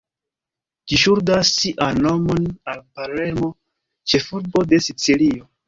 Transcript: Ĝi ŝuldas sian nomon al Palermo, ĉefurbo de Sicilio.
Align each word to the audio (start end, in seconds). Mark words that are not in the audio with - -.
Ĝi 0.91 0.97
ŝuldas 1.01 1.51
sian 1.57 2.01
nomon 2.07 2.49
al 2.75 2.83
Palermo, 2.97 3.53
ĉefurbo 4.15 4.69
de 4.75 4.85
Sicilio. 4.91 5.51